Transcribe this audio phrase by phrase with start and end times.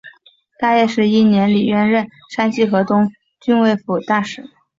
[0.57, 4.49] 大业十一年李渊任山西河东郡慰抚大使。